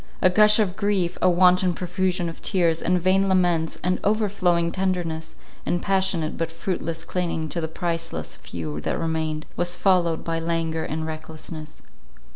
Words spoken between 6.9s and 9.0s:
clinging to the priceless few that